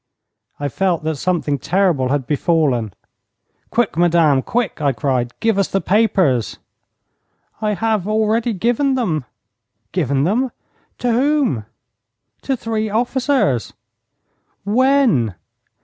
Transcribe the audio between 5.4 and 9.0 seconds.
us the papers!' 'I have already given